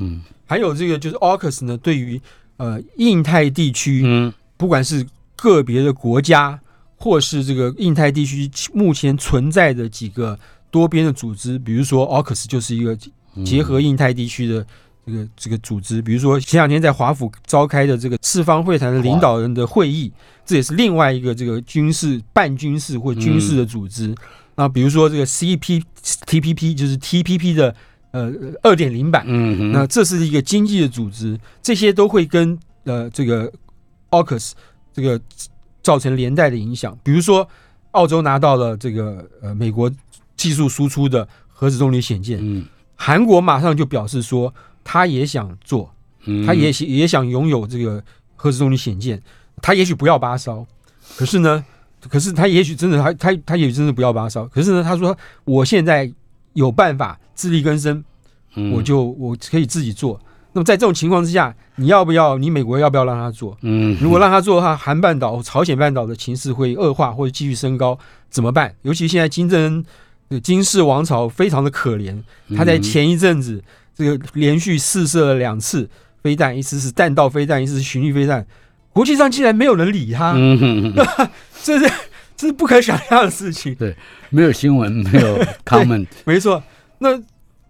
[0.00, 2.20] 嗯还有这个就是 AUKUS 呢，对于
[2.56, 4.32] 呃印太地区，嗯。
[4.56, 5.06] 不管是
[5.36, 6.58] 个别的国家，
[6.96, 10.36] 或是这个印太地区目前存在的几个
[10.68, 12.98] 多边的组织，比如说 AUKUS 就是一个
[13.44, 14.66] 结合印太地区的
[15.06, 20.10] 这个这个组织，比如说前两天在华府召开的这个四方会谈的领导人的会议，
[20.44, 24.12] 这也是另外一个这个军事半军事或军事的组织。
[24.56, 25.80] 那比如说这个 CP
[26.26, 27.72] TPP 就是 TPP 的
[28.10, 33.52] 呃二点零版，嗯那这是一个经济的组织，这些都会跟呃这个
[34.10, 34.52] AUKUS
[34.92, 35.20] 这个
[35.82, 36.96] 造成连带的影响。
[37.02, 37.48] 比如说，
[37.92, 39.90] 澳洲拿到了这个呃美国
[40.36, 42.64] 技术输出的核子动力潜舰，嗯。
[43.00, 45.88] 韩国马上就表示说，他也想做，
[46.24, 48.02] 嗯，他也也想拥有这个
[48.34, 49.22] 核子动力潜舰，
[49.62, 50.66] 他也许不要八艘，
[51.16, 51.64] 可是呢，
[52.08, 56.12] 可是他也许真的他他他也许真的不要八艘，可是呢，他说我现在
[56.58, 58.02] 有办法自力更生，
[58.56, 60.20] 嗯我就我可以自己做。
[60.52, 62.36] 那么在这种情况之下，你要不要？
[62.36, 63.56] 你美国要不要让他做？
[63.62, 67.96] 嗯，如果让他做的话，韩半岛、朝鲜半岛的情势会恶化或者继续升高，
[68.28, 68.74] 怎么办？
[68.82, 69.84] 尤其现在金正恩
[70.28, 72.20] 的金氏王朝非常的可怜，
[72.56, 73.62] 他在前一阵子
[73.94, 75.88] 这个连续试射了两次
[76.22, 78.44] 飞弹，一次是弹道飞弹，一次是巡弋飞弹，
[78.92, 80.32] 国际上竟然没有人理他，
[81.62, 81.92] 这是
[82.38, 83.74] 这是不可想象的事情。
[83.74, 83.94] 对
[84.30, 86.62] 没有新闻， 没有 comment，没错，
[87.00, 87.20] 那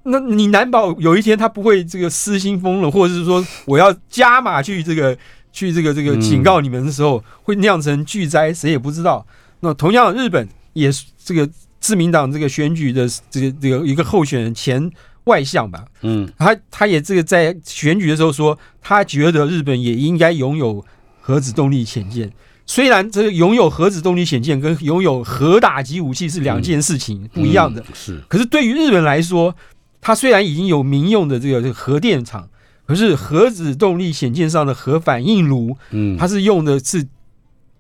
[0.03, 5.17] 那你难保有一天他不会这个失心疯了，或者是说我要加码去这个
[5.51, 9.27] 去这个这个嗯警告你们的时候，会酿成巨灾，谁也不知道。
[9.61, 11.49] 那同样，日本也是这个
[11.81, 14.91] 自民党这个选举的这个这个一个候选人前
[15.25, 20.85] 外相吧，嗯他他也这个在选举的时候说，他觉得日本也应该拥有
[21.21, 22.31] 核子动力潜舰。
[22.69, 27.81] 虽然这个拥有核子动力潜舰跟拥有核打击武器是两件事情，不一样的。
[27.81, 29.57] 嗯是，可是对于日本来说，
[30.03, 32.47] 它虽然已经有民用的这个这个核电厂，
[32.87, 37.09] 可是核子动力潜舰上的核反应炉，嗯，它是用的是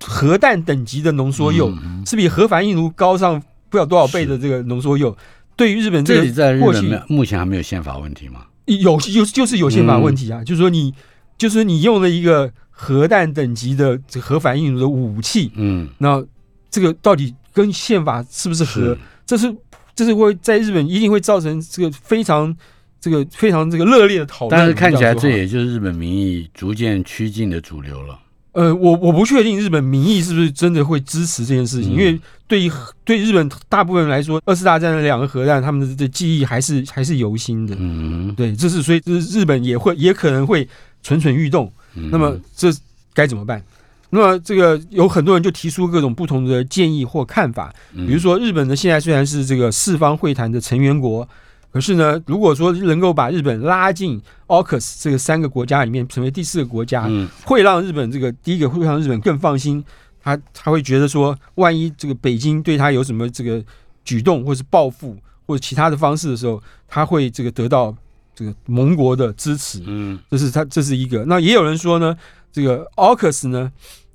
[0.03, 5.15] 核弹等级的浓缩铀，嗯是比核反应炉高上不了多少倍的这个浓缩铀。
[5.55, 8.47] 对于日本这这里在日本目前还没有宪法问题吗？
[8.65, 10.95] 有有就是有宪法问题啊，就是说你
[11.37, 16.25] 就是你用了一个核弹等级的这个核反应炉的武器，嗯，那
[16.71, 18.95] 这个到底跟宪法是不是合？
[18.95, 19.57] 是，这是
[19.97, 22.57] 这是会在日本一定会造成这个非常
[23.01, 24.57] 这个非常这个热烈的讨论。
[24.57, 28.17] 但是看起来这也就是日本民意逐渐趋近的主流了。
[28.53, 32.71] 呃，我我不确定日本民意是不是真的会支持这件事情，嗯因为对于
[33.05, 37.75] 对日本大部分人来说，二次大战的两个核弹，他们的的记忆还是还是犹新的。
[37.77, 40.69] 嗯，对，这是所以这是日本也会也可能会
[41.03, 41.73] 蠢蠢欲动。
[41.95, 42.09] 嗯。
[42.11, 42.71] 那么这
[43.15, 43.63] 该怎么办？
[44.11, 51.29] 那么这个有很多人就提出各种不同的建议或看法，比比如，说日本呢现在虽然是这个四方会谈的成员国，
[51.71, 57.29] 可是呢，如果说能够把日本拉进 AUKUS 这个三个国家里面成为第四个国家，嗯。
[57.45, 59.85] 会让日本这个第一个会让日本更放心，
[60.23, 63.63] 他他会觉得说，万一这个北京对他有什么这个
[64.05, 65.15] 举动或是报复
[65.47, 67.95] 或者其他的方式的时候，他会这个得到
[68.39, 69.83] 这个盟国的支持。
[69.85, 71.25] 嗯这是他这是一个。
[71.25, 72.17] 那也有人说呢，
[72.53, 73.73] 这个 AUKUS 呢，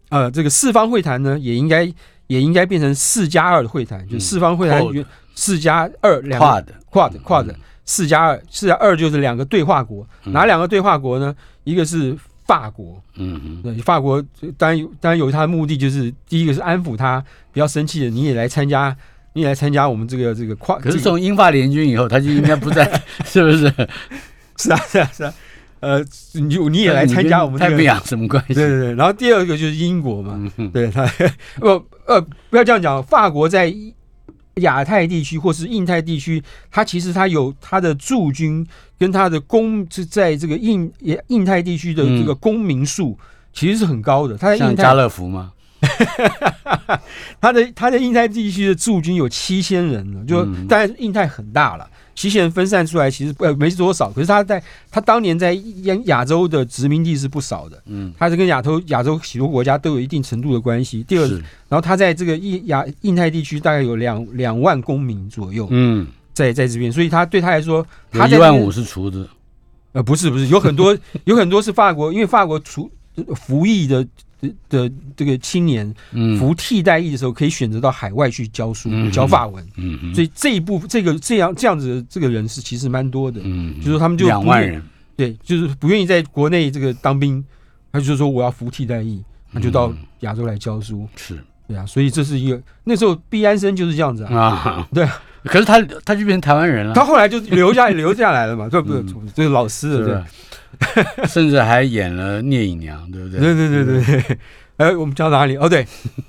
[0.08, 1.84] 呃，这个四方会谈呢，也应该
[2.28, 4.82] 也应该变成四加二的会谈，就嗯四方会谈
[5.36, 11.36] 四加二两个跨的跨的跨的四加二，四加二就是两个对话国，嗯哪两个对话国呢？
[11.66, 14.24] 一个是法国，嗯嗯对，法国
[14.58, 18.96] 当然有当然有它的目的，就是第一个是安抚他，不要生气的，你也来参加。
[19.34, 22.86] 你也来参加我们这个这个跨，可是从英法联军以后，他就应该不在，
[23.26, 23.74] 是不是？
[24.58, 25.34] 是啊是啊是啊，
[25.80, 28.54] 呃，你你也来参加我们这个太平洋什么关系？
[28.54, 31.06] 对对对，然后第二个就是英国嘛，嗯对他
[31.60, 31.67] 不
[32.06, 33.74] 呃不要这样讲，法国在
[34.58, 38.65] 亚太地区或是印太地区，它其实它有它的驻军
[39.00, 43.17] 跟它的公是在这个印也印太地区的这个公民数
[43.52, 45.52] 其实是很高的，它在像家乐福吗？
[47.39, 51.89] 它的他的印太地区的驻军有七千人了，就嗯当然印太很大了。
[52.16, 54.62] 七千人分散出来，其实呃没多少，可是他在
[54.92, 61.02] 他当年在亚亚洲的殖民地是不少的，嗯，他是跟亚洲亚洲许多国家都有一定程度的关系。
[61.04, 69.28] 第二，然后他在这个印亚印太地区大概有两两万公民左右嗯，在在这边，所以他对他来说，他一万五是厨子，
[69.94, 72.92] 呃不是不是有很多 有很多是法国，因为法国厨
[73.36, 74.06] 服役的
[74.44, 74.56] 的
[74.88, 84.84] 的这个青年嗯，服替代役的时候可以选择到海外去教书嗯教法文，嗯嗯，所以这一部这个这样这样子的这个人是其实蛮多的，嗯，就是说他们就两万人，
[85.16, 87.44] 对，就是不愿意在国内这个当兵，
[87.92, 89.98] 他就说我要服替代役，他就到嗯。
[90.20, 91.08] 亚洲来教书。
[91.16, 91.38] 是。
[91.66, 95.08] 对啊，所以这是一个那时候毕安生就是这样子啊，啊，对，
[95.46, 99.00] 可是他他就变成台湾人了，他后来就留下留下来了嘛， 对不对？
[99.02, 100.26] 嗯这是老师是的，吧？
[101.28, 103.40] 甚至还演了聂隐娘，对不对？
[103.40, 104.38] 对对对对对对。
[104.78, 105.56] 哎，我们讲哪里？
[105.58, 105.86] 哦，对，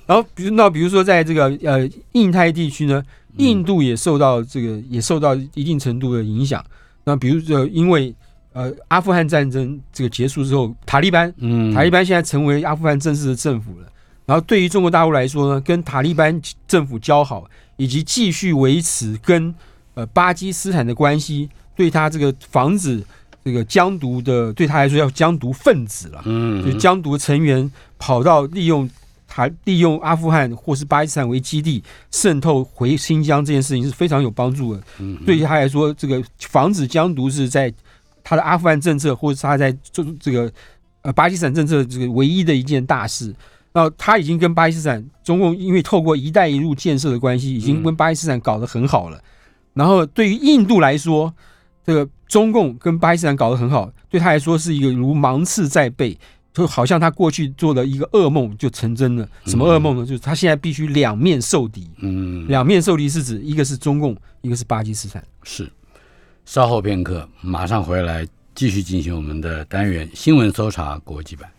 [0.07, 3.03] 然后比如那比如说在这个呃印太地区呢，
[3.39, 6.63] 印度也受到这个也受到一定程度的影响。
[7.05, 8.15] 那比如说因为
[8.53, 13.87] 呃阿富汗战争这个结束之后，塔利班嗯，塔利班现在成为阿富汗正式的政府了。
[14.27, 17.45] 然后对于中国大陆来说呢，跟塔利班政府交好，
[17.77, 19.55] 以及继续维持跟
[19.95, 23.03] 呃巴基斯坦的关系，对他这个防止
[23.45, 28.89] 这个疆独的，对他来说要疆独分子了，嗯，就疆独成员跑到利用
[29.27, 34.83] 他利用阿富汗或是巴基斯坦为基地渗透回新疆这件事情是非常有帮助的。
[34.99, 37.73] 嗯对于他来说，这个防止疆独是在
[38.23, 40.51] 他的阿富汗政策，或者是他在做这个
[41.03, 43.35] 呃巴基斯坦政策这个唯一的一件大事。
[43.75, 49.21] 那他已经跟巴基斯坦，中共因为透过“一带一路”建设的关系，已经跟巴基斯坦搞得很好了。
[49.73, 51.35] 然后对于印度来说，
[51.85, 56.17] 这个中共跟巴基斯坦搞得很好，对他来说是一个如芒刺在背，
[56.53, 59.29] 就好像他过去做的一个噩梦就成真了。
[59.47, 60.07] 什么噩梦呢？
[60.07, 61.91] 就是他现在必须两面受敌。
[61.99, 65.21] 嗯，两面受敌是指一个是中共，一个是巴基斯坦。
[65.43, 65.69] 是。
[66.45, 71.51] 稍后片刻，马上回来继续进行我们的单元新闻搜查国际版。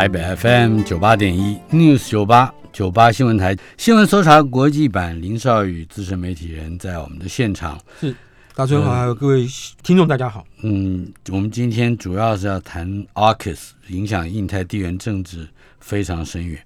[0.00, 8.16] 台北 FM 九八点一 News 九八九八新闻台新闻搜查国际版，林少宇资深媒体人在我们的现场是。
[8.54, 9.46] 大春好，还有各位
[9.82, 10.42] 听众，大家好。
[10.62, 15.46] 嗯，我们今天主要是要谈 AUKUS 影响印太地缘政治
[15.80, 16.58] 非常深远。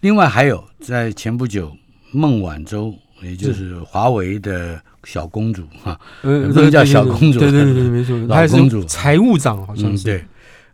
[0.00, 1.70] 另外还有在前不久，
[2.10, 10.04] 孟晚舟，也就是华为的小公主哈，呃不能叫小公主对对对对，没错，老公主财务长，好像是。
[10.04, 10.24] 嗯对，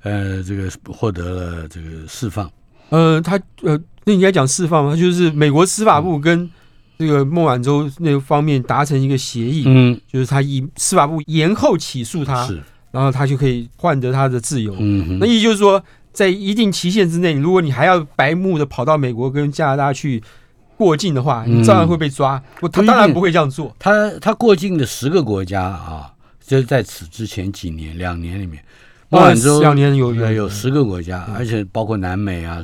[0.05, 2.49] 呃，这个获得了这个释放。
[2.91, 4.95] 呃，他呃，那应该讲释放吗？
[4.95, 6.49] 就是美国司法部跟
[6.97, 12.63] 这个孟晚舟那个方面达成一个协议，嗯，就是他以司法部延后起诉他，是，
[12.93, 14.77] 然后他就可以换得他的自由。
[14.79, 20.23] 嗯，那意思就是说，在一定期限之内，如果你还要白目的跑到美国跟加拿大去
[20.77, 22.41] 过境的话，嗯你照样会被抓。
[22.61, 23.75] 不，他当然不会这样做。
[23.79, 26.13] 他他过境的十个国家啊，
[26.47, 28.63] 就是在此之前几年两年里面，
[29.11, 31.35] 孟晚舟两年有呃有十个国家，嗯。
[31.37, 32.63] 而且包括南美啊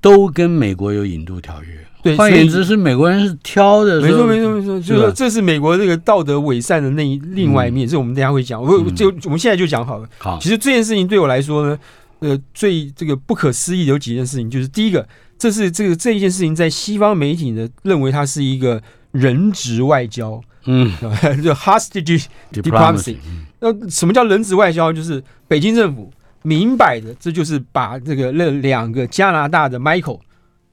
[0.00, 1.68] 都跟美国有引渡条约。
[2.02, 8.62] 对，换所以言之是美国人是挑的，没错，没错，没错，就是这是美国这个道德伪善的那一另外一面，这我们等下会讲。
[8.62, 8.94] 我嗯。
[8.94, 10.08] 就我们现在就讲好了。
[10.18, 11.78] 好，其实这件事情对我来说呢，
[12.20, 15.04] 呃，最这个不可思议的有几件事情，就是第一个，
[15.36, 20.92] 这是这个这一件事情在西方媒体呢认为它是一个人质外交，嗯。
[21.42, 22.26] 就 hostage。
[22.52, 23.16] Diplomacy
[23.58, 24.92] 那什么叫人质外交？
[24.92, 30.20] 就是北京政府明摆着，这就是把这个那两个加拿大的 Michael，、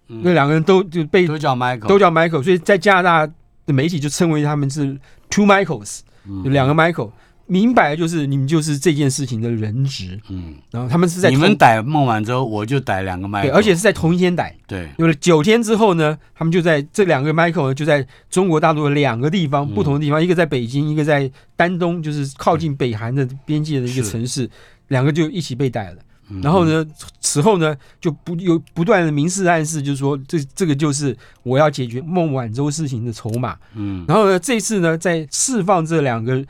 [0.09, 0.21] 嗯。
[0.23, 3.33] 那两个人都就被都叫 Michael，都叫 Michael，所以在加拿大
[3.65, 4.97] 的媒体就称为他们是
[5.29, 6.43] Two Michaels，嗯。
[6.43, 7.11] 有两个 Michael，
[7.53, 14.55] 明摆就是你们就是这件事情的人质，嗯，然后他们是在你们逮孟晚舟，我就逮两个 Michael，对，而且是在同一天逮。
[14.65, 24.49] 对，有了九天之后呢，他们就在这两个 Michael 呢就在中国大陆的两个地方，嗯不同的地方，一个在北京，一个在丹东，就是靠近北韩的边界的一个城市，
[24.87, 25.97] 两个就一起被逮了。
[26.29, 26.65] 嗯然后？
[26.65, 26.83] 呢，
[27.19, 33.57] 此后呢，就不有不断的明示暗示，就是说这这个就是我要解决孟晚舟事情的筹码。
[33.75, 36.43] 嗯然后呢，这次呢，在释放这两个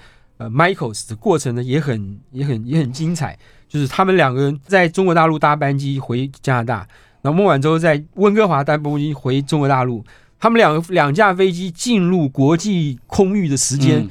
[0.44, 3.38] 呃 Michaels 的过程呢，也很也很也很精彩，
[3.70, 6.88] 就是他们两个人在中国大陆搭班机回加拿大，
[7.22, 10.04] 然后孟晚舟在温哥华搭班机回中国大陆，
[10.40, 14.10] 他们两个两架飞机进入国际空域的时间、嗯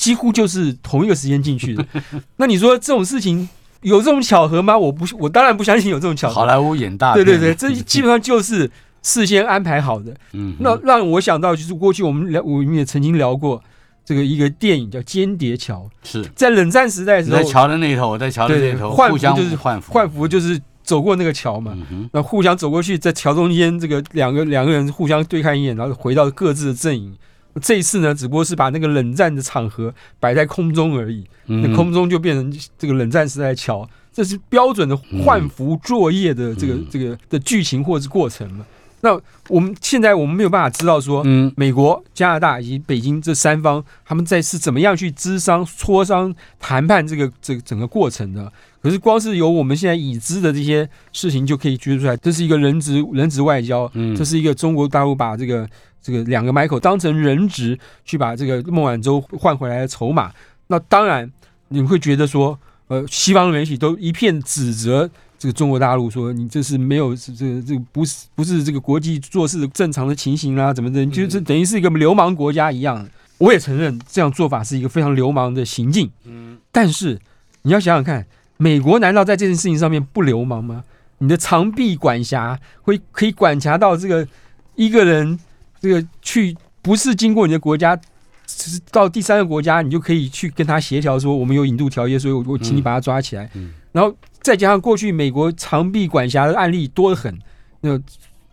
[0.00, 1.84] 几乎就是同一个时间进去的。
[2.38, 3.46] 那你说这种事情
[3.82, 4.78] 有这种巧合吗？
[4.78, 6.34] 我不，我当然不相信有这种巧合。
[6.36, 8.70] 好莱坞演大，对对对，这 基本上就是
[9.02, 10.16] 事先安排好的。
[10.32, 13.62] 嗯，那让我想到就是过去我们聊，我们也曾经聊过
[14.04, 16.22] 这个一个电影叫《间谍桥》，是。
[16.34, 21.76] 在冷战时代的时候，在桥的那一头，我在桥的那一头，换互相服就是换服，换服就是走过那个桥嘛，
[22.12, 27.14] 那互相走过去，在桥中间，这个两个两个人互相对看一眼，然后回到各自的阵营。
[27.60, 31.62] 这一次呢，只不过是把那个冷战的场合摆在空中而已，嗯。
[31.62, 36.86] 那空中就变成这个冷战时代的桥，这是标准的换服作业的这个、嗯。
[36.88, 38.64] 这个的剧情或者是过程嘛。
[39.02, 48.52] 那我们现在我们没有办法知道说，嗯美国、加拿大以及北京这三方，他们在是怎么样去咨商、磋商、谈判这个这个整个过程的。
[48.82, 55.68] 可是光是由我们现在已知的这些事情就可以觉出来，这是一个人质人质外交，嗯，这是一个中国大陆把这个
[56.02, 60.32] 这个两个 Michael 当成人质去把这个孟晚舟换回来的筹码。
[60.68, 61.30] 那当然
[61.68, 62.58] 你会觉得说，
[62.88, 65.10] 呃，西方的媒体都一片指责
[65.40, 73.08] 这个中国大陆说你这是没有这个这个不是不是这个国际做事的正常的情形啦，怎么的，就是等于是一个流氓国家一样。
[73.38, 77.18] 我也承认这样做法是一个非常流氓的行径，嗯但是
[77.62, 78.26] 你要想想看，
[78.58, 80.84] 美国难道在这件事情上面不流氓吗？
[81.16, 84.28] 你的长臂管辖会可以管辖到这个
[84.74, 85.40] 一个人，
[85.80, 87.98] 这个去不是经过你的国家，
[88.46, 93.50] 只是到第三个国家，你就可以去跟他协调说，我们有引渡条约，所以我我请你把他抓起来。
[93.54, 97.38] 嗯然后再加上过去美国长臂管辖的案例多得很，
[97.80, 98.00] 那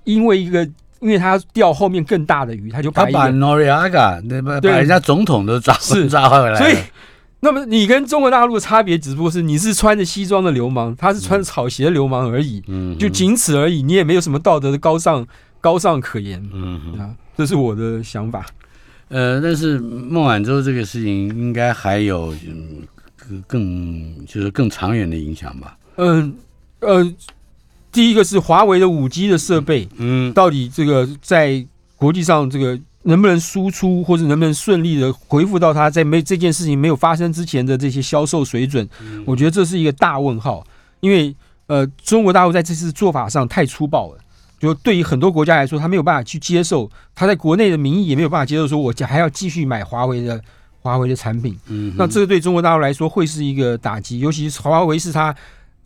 [0.04, 0.64] 因为一个
[1.00, 6.76] 因为他钓后面更大的鱼，他就他把把一个 Noriega 那把对把人家总统都抓是抓回来了，所以，
[7.40, 15.26] 那么你跟中国大陆的差别只不过是你是穿着西装的流氓，他是穿着草鞋的流氓而已，嗯，就仅此而已，你也没有什么道德的高尚
[15.62, 17.00] 高尚可言嗯哼。
[17.00, 18.46] 啊，这是我的想法。
[19.10, 22.34] 呃，但是孟晚舟这个事情应该还有
[23.46, 25.77] 更就是更长远的影响吧？
[25.98, 26.36] 嗯
[26.80, 27.14] 呃，
[27.92, 38.88] 第一个是华为的五 G 的设备，嗯到底这个在国际上这个能不能输出，或者能不能顺利的回复到它在没这件事情没有发生之前的这些销售水准？
[39.26, 40.66] 我觉得这是一个大问号，
[41.00, 41.36] 因为
[41.68, 44.20] 呃，中国大陆在这次做法上太粗暴了。
[44.60, 50.42] 就对于很多国家来说，他没有办法去接受，他在国内的民意也没有办法接受，说我还要继续买华为的
[50.82, 51.56] 华为的产品。
[51.68, 55.36] 嗯，那这个对中国大陆来说会是一个打击，尤其是华为是它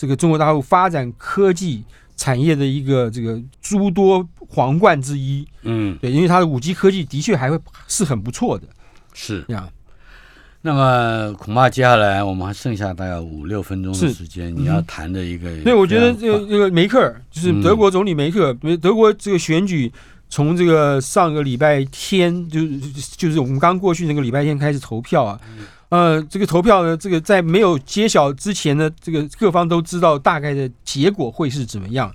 [0.01, 1.83] 这个中国大陆发展科技
[2.17, 5.47] 产业的一个这个诸多皇冠之一。
[5.61, 8.65] 嗯对，因为它的五 G 科技的确还会是很不错的
[9.13, 9.45] 是。
[9.47, 9.69] 这样。
[10.63, 19.91] 那么恐怕接下来我们还剩下大概五六分钟的时间，嗯你要谈的一个，所以我觉得这个这个梅克尔就是嗯德国总理梅克尔，德国这个选举
[20.27, 22.59] 从这个上个礼拜天就
[23.15, 25.39] 就是我们刚过去那个礼拜天开始投票啊，
[25.91, 32.09] 呃，这个投票呢，这个在没有揭晓之前呢，这个各方都知道大概的结果会是怎么样。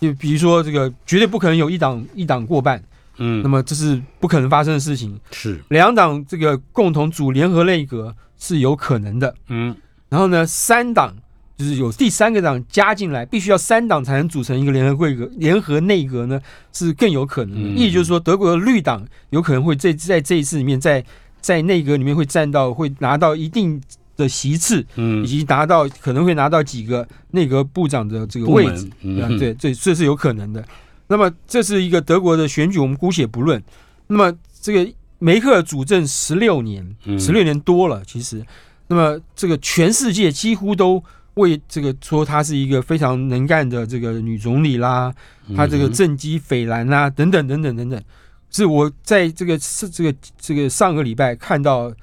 [0.00, 2.82] 就比如说这个绝对不可能有一党一党过半，
[3.18, 5.16] 嗯那么这是不可能发生的事情。
[5.30, 9.32] 是两党这个共同组联合内阁是有可能的。
[9.46, 9.76] 嗯
[10.08, 11.14] 然后呢，三党
[11.56, 16.40] 就是有第三个党加进来，必须要三党才能组成一个联合会阁、联合内阁呢，
[16.72, 17.68] 是更有可能的。
[17.68, 21.04] 嗯意思就是说，德国的绿党有可能会在在这一次里面，在
[21.40, 23.80] 在内阁里面会占到，会拿到一定
[24.16, 28.90] 的席次，以嗯及拿到可能会拿到几个内阁部长的这个位置。
[29.02, 30.64] 嗯啊，对，这这是有可能的。
[31.08, 33.60] 那么这是一个德国的选举，我们姑且不论。
[34.06, 38.44] 那么这个梅克尔主政十六年，嗯十六年多了，其实，
[38.88, 41.02] 那么这个全世界几乎都
[41.34, 45.12] 为这个说她是一个非常能干的这个女总理啦，
[45.56, 48.02] 她这个嗯政绩斐然啦，等等等等等等。
[48.50, 51.90] 是我在这个是这个这个上个礼拜看到《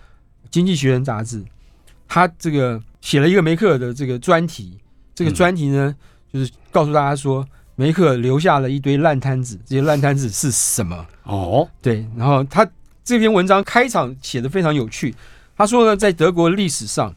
[0.49, 1.43] 经济学人》杂志，
[2.07, 4.77] 他这个写了一个梅克尔的这个专题，
[5.13, 5.33] 这个嗯。
[5.33, 5.95] 专题呢，
[6.31, 7.45] 就是告诉大家说，
[7.75, 11.05] 梅克尔留下了一堆烂摊子，这些烂摊子是什么？
[11.23, 11.69] 哦。
[11.81, 12.65] 对，然后他
[13.03, 15.13] 这篇文章开场写的非常有趣，
[15.55, 17.13] 他说呢，在德国历史上，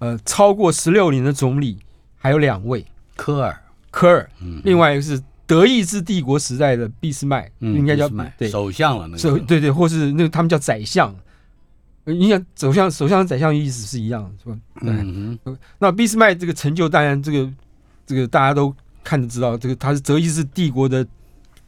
[0.00, 1.78] 呃，超过十六年的总理
[2.16, 3.62] 还有两位，科尔。
[3.90, 4.60] 科尔，嗯。
[4.64, 8.10] 另外一个是德意志帝国时代的俾斯麦，嗯应该叫
[8.50, 11.14] 首相了那个首对对，或是那个他们叫宰相。
[12.04, 14.56] 呃你想，首相首相宰相意思是一样，是吧？
[14.80, 14.90] 对。
[14.90, 15.38] 嗯
[15.78, 17.52] 那俾斯麦这个成就，当然这个
[18.06, 18.72] 这个大家都
[19.02, 21.04] 看得知道，这个他是德意志帝国的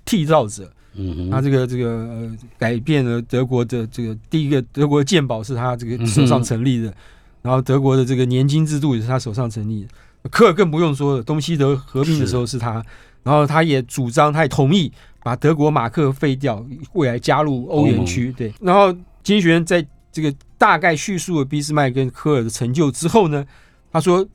[0.06, 6.94] 缔造者，嗯哼他这个这个呃改变了德国的这个第一个德国的鉴宝是他这个手上成立的，
[7.42, 9.88] 然后德国的这个年金制度也是他手上成立的。
[10.30, 12.84] 科尔更不用说了，东西德合并的时候是他，
[13.22, 14.90] 然后他也主张，他也同意
[15.22, 18.32] 把德国马克废掉，未来加入欧元区。
[18.32, 18.92] 对，然后
[19.22, 23.44] 经济学院在这个大概叙述了俾斯麦跟科尔的成就之后呢，
[23.92, 24.26] 他说，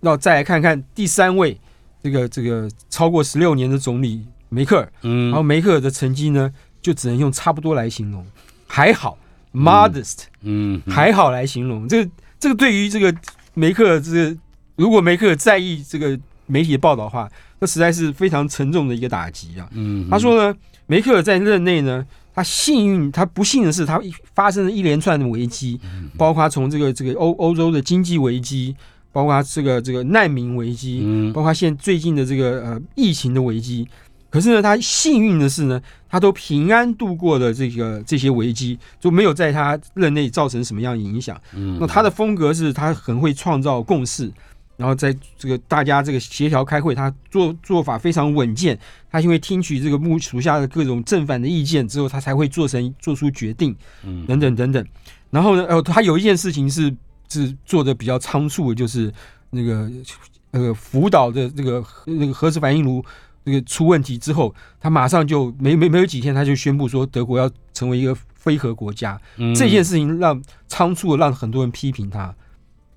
[0.00, 1.58] 要再来看看第三位
[2.02, 4.92] 这个这个超过十六年的总理梅克尔。
[5.02, 8.26] 嗯然后嗯梅克尔的成绩呢，就只能用差不多来形容，
[8.66, 9.16] 还好
[9.52, 11.88] ，modest，、嗯哼还好来形容。
[11.88, 13.14] 这个这个对于这个
[13.54, 14.36] 梅克尔这个，
[14.76, 17.30] 如果梅克尔在意这个媒体的报道的话，
[17.60, 19.68] 那实在是非常沉重的一个打击啊。
[19.72, 22.04] 嗯他说呢，梅克尔在任内呢，
[22.34, 24.00] 他幸运，他不幸的是，他
[24.34, 28.74] 发生了一连串的危机，嗯包括从这个这个欧欧洲的经济危机，
[29.12, 33.86] 包括这个这个难民危机，嗯包括现最近的这个呃疫情的危机。
[34.30, 41.36] 可是呢，他幸运的是呢，他都平安度过了这个这些危机，就没有在他任内造成什么样的影响。
[41.52, 44.30] 嗯那他的风格是他很会创造共识，
[44.80, 48.78] 然后在这个大家这个协调开会，他做做法非常稳健，
[49.10, 53.76] 他因为听取这个幕属下的各种正反的意见之后，他才会做成做出决定。
[54.04, 54.82] 嗯等等等等。
[55.28, 56.90] 然后呢，呃，他有一件事情是
[57.28, 59.12] 是做的比较仓促的，就是
[59.50, 59.90] 那个
[60.52, 63.04] 呃福岛的这个那个核子反应炉
[63.44, 69.20] 那个出问题之后，他马上就没没没有几天，他就宣布说德国要成为一个非核国家。
[69.36, 72.34] 嗯这件事情让仓促的让很多人批评他。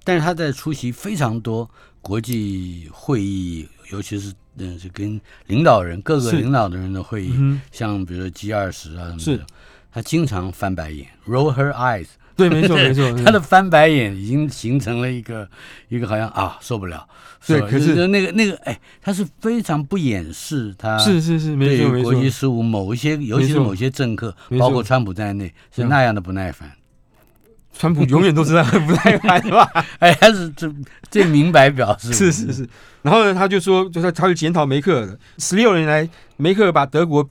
[0.04, 1.70] 但是他在出席非常多
[2.02, 9.38] 国际会议，尤其是嗯，是跟领导人各个领导的人的会议，嗯，像比如说 G 二十啊什么是。
[9.38, 9.46] 的，
[9.92, 13.12] 他经常翻白眼，roll her eyes，对，没错 没错。
[13.24, 15.48] 他的翻白眼已经形成了一个
[15.90, 17.08] 一个好像啊受不了，
[17.48, 18.08] 对可是。
[18.08, 22.02] 那个那个哎，他是非常不掩饰他是是是，没对错。
[22.04, 22.14] 国。
[22.16, 25.90] 际事务某一些，尤其是某些政客，包括川普在内，是嗯。
[25.90, 26.72] 那样的不耐烦。
[27.78, 29.68] 川普永远都是很不耐烦，是吧？
[30.00, 30.72] 哎，他是这
[31.10, 32.70] 最明白表示，是是是。
[33.02, 36.08] 然后呢，他就说，就他他就检讨梅克尔的十六年来，
[36.38, 37.28] 梅克尔把德国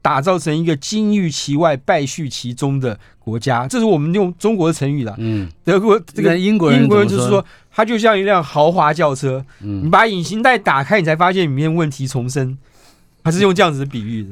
[0.00, 5.14] 打造成一个金玉其外，败絮其中的国家，这是我们用中国的成语了。
[5.18, 12.56] 嗯，德国这个英国人英国人就是说，它就像一辆豪华轿车，你嗯把引擎带打开，你才发现里面问题丛生。
[13.24, 14.26] 他是用这样子的比喻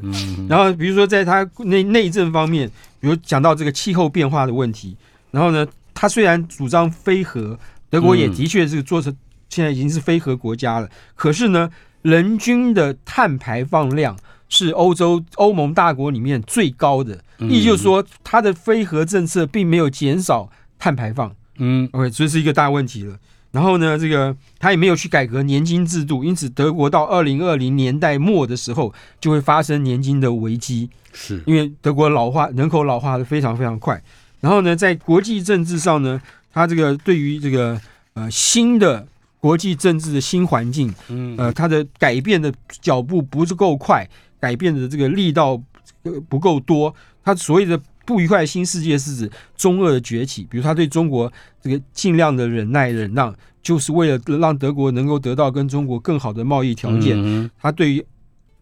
[0.49, 2.67] 然后比如说在他内内政方面，
[2.99, 4.97] 比如讲到这个气候变化的问题，
[5.37, 7.59] 然后呢，他虽然主张非核，
[7.91, 8.33] 德国也嗯。
[8.33, 9.15] 的确是做成
[9.51, 11.69] 现在已经是非核国家了，可是呢，
[12.01, 14.17] 人均的碳排放量
[14.49, 17.51] 是欧洲欧盟大国里面最高的，嗯。
[17.51, 21.31] 意就是说，它的非核政策并没有减少碳排放。
[21.59, 23.19] 嗯，OK，这是一个大问题了。
[23.53, 31.43] 然后呢，这个他也没有去改革年金制度，因此德国到二零二零年代末的时候就会发生年金的危机，是。
[31.47, 34.03] 因为德国老化人口老化的非常非常快。
[34.41, 36.21] 然后呢，在国际政治上呢，
[36.53, 37.81] 他这个对于这个
[38.15, 39.07] 呃新的
[39.41, 44.09] 国际政治的新环境，嗯呃，它的改变的脚步不是够快，
[44.41, 45.61] 改变的这个力道
[46.03, 46.93] 呃不够多。
[47.23, 57.17] 它所谓的不愉快的新世界是指中俄的崛起，比如他对中国这个尽量的忍耐忍让，就是为了让德国能够得到跟中国更好的贸易条件。
[57.17, 58.05] 嗯他对于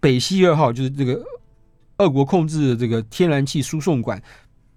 [0.01, 1.23] 北溪二号就是这个
[1.99, 4.23] 俄国控制的这个天然气输送管。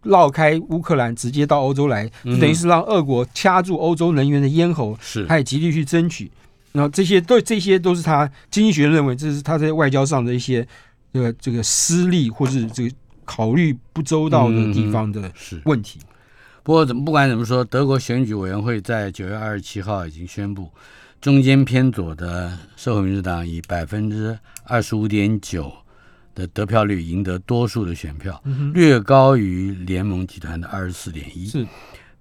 [0.08, 6.32] 绕开乌克兰，直接到欧洲来，就等于是让俄国掐住欧洲能源的咽喉，是他也极力去争取。
[6.74, 10.68] 然后这些都这些都是他经济学认为这是他在外交上的一些
[11.14, 12.96] 这个这个失利或是这个
[13.26, 15.60] 考虑不周到的地方的是。
[15.66, 16.00] 问题。
[16.64, 20.70] 不过怎么不管怎么说，德国选举委员会在九月二十七号已经宣布，
[21.22, 25.72] 中间偏左的社会民主党以百分之二十五点九
[26.38, 28.40] 的得票率赢得多数的选票，
[28.72, 31.66] 略高于联盟集团的二十四点一，是，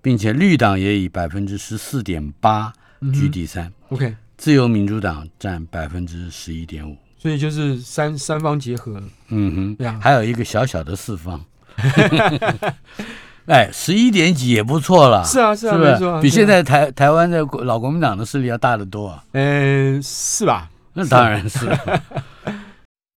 [0.01, 2.73] 并且绿党也以百分之十四点八
[3.13, 6.97] 居第三，OK，自由民主党占百分之十一点五。
[7.19, 9.03] 所以就是三三方结合了。
[9.29, 11.45] 嗯对啊哼，还有一个小小的四方，
[13.47, 15.93] 哎，十一点几也不错了，是啊是啊是是？
[15.93, 19.23] 没错啊比现在台台湾的国老国民党的势力要大得多啊？
[19.33, 20.71] 嗯，是吧？
[20.95, 21.59] 那当然是，